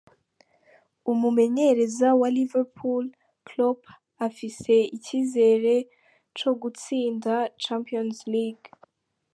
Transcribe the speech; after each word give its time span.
Umumenyereza 1.11 2.07
wa 2.19 2.29
Liverpool 2.37 3.03
Klopp 3.47 3.81
afise 4.27 4.73
icizere 4.97 5.73
co 6.37 6.51
gutsinda 6.61 7.33
Champions 7.65 8.17
League. 8.33 8.67